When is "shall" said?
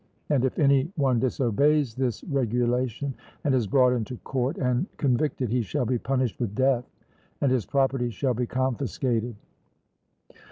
5.61-5.85, 8.09-8.33